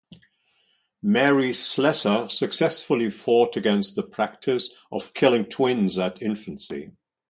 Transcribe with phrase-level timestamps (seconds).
[1.03, 6.89] Mary Slessor successfully fought against the practice of killing twins at infancy.